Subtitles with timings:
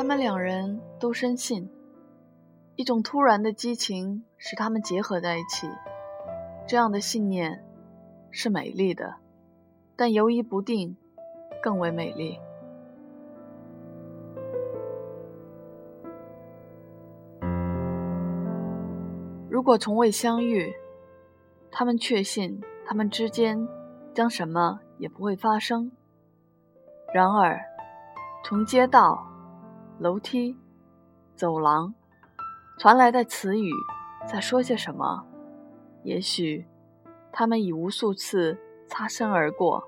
[0.00, 1.70] 他们两人都深信，
[2.74, 5.68] 一种突然的激情使他们结合在一起。
[6.66, 7.62] 这样的信念
[8.30, 9.16] 是美丽的，
[9.96, 10.96] 但犹疑不定
[11.62, 12.38] 更为美丽。
[19.50, 20.72] 如果从未相遇，
[21.70, 23.68] 他们确信他们之间
[24.14, 25.92] 将什么也不会发生。
[27.12, 27.60] 然而，
[28.42, 29.29] 从街道、
[30.00, 30.56] 楼梯、
[31.36, 31.92] 走廊
[32.78, 33.70] 传来的词语
[34.26, 35.26] 在说些什么？
[36.04, 36.66] 也许，
[37.30, 39.86] 他们已无数次擦身而过。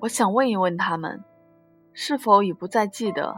[0.00, 1.24] 我想问一问他们，
[1.94, 3.34] 是否已不再记得，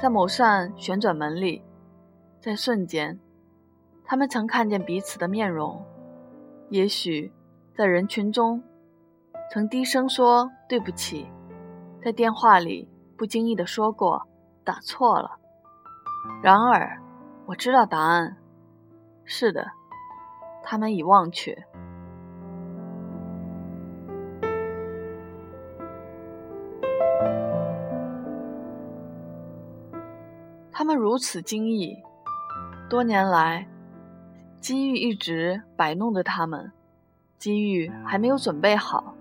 [0.00, 1.64] 在某扇旋转门里，
[2.38, 3.18] 在瞬间，
[4.04, 5.84] 他们曾看见彼此的面容？
[6.68, 7.32] 也许，
[7.74, 8.62] 在人群中，
[9.54, 11.30] 曾低声说对不起，
[12.04, 14.26] 在电话里不经意的说过。
[14.64, 15.30] 打错了。
[16.42, 17.00] 然而，
[17.46, 18.36] 我知道答案。
[19.24, 19.64] 是的，
[20.64, 21.56] 他们已忘却。
[30.72, 31.96] 他们如此惊异，
[32.90, 33.68] 多年来，
[34.58, 36.72] 机遇一直摆弄着他们，
[37.38, 39.14] 机遇还没有准备好，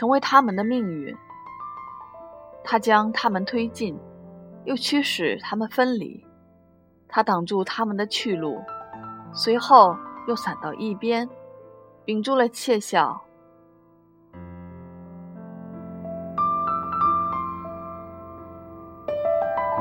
[0.00, 1.14] 成为他们的命运。
[2.64, 3.94] 他将他们推进。
[4.64, 6.22] 又驱使他们分离，
[7.08, 8.62] 他挡住他们的去路，
[9.32, 9.96] 随后
[10.28, 11.26] 又散到一边，
[12.04, 13.18] 屏住了窃笑。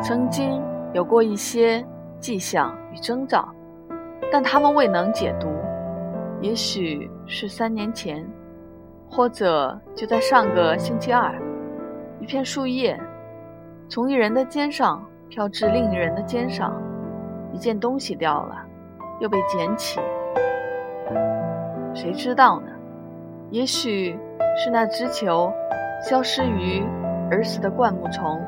[0.02, 1.86] 曾经有过一些
[2.22, 3.54] 迹象与征兆，
[4.32, 5.50] 但他们未能解读。
[6.42, 8.26] 也许是三年前，
[9.10, 11.34] 或者就在上个星期二，
[12.20, 13.00] 一片树叶。
[13.90, 16.80] 从一人的肩上飘至另一人的肩上，
[17.52, 18.56] 一件东西掉了，
[19.20, 20.00] 又被捡起。
[21.94, 22.68] 谁知道呢？
[23.50, 24.16] 也许
[24.56, 25.52] 是那只球
[26.08, 26.84] 消失于
[27.32, 28.40] 儿时的灌木丛、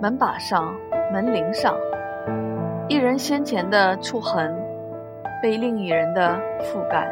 [0.00, 0.74] 门把上、
[1.12, 1.76] 门铃上，
[2.88, 4.58] 一人先前的触痕
[5.42, 7.06] 被另一人的覆盖。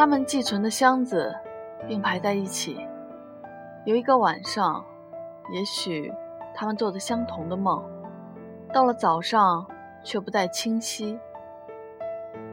[0.00, 1.30] 他们寄存的箱子
[1.86, 2.88] 并排在一起。
[3.84, 4.82] 有一个晚上，
[5.52, 6.10] 也许
[6.54, 7.84] 他们做着相同的梦，
[8.72, 9.70] 到了早上
[10.02, 11.20] 却不再清晰。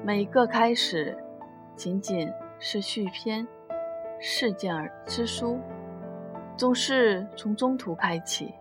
[0.03, 1.18] 每一个开始，
[1.74, 3.47] 仅仅是续篇，
[4.19, 5.57] 事件而之书，
[6.57, 8.53] 总是从中途开启。